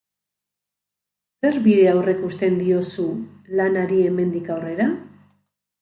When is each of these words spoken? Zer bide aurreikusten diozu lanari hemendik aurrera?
Zer 1.43 1.59
bide 1.67 1.85
aurreikusten 1.91 2.59
diozu 2.65 3.07
lanari 3.61 4.03
hemendik 4.11 4.55
aurrera? 4.59 4.93